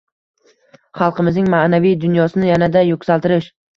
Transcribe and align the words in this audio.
xalqimizning 1.01 1.51
ma’naviy 1.55 1.93
dunyosini 2.07 2.51
yanada 2.53 2.87
yuksaltirish; 2.89 3.53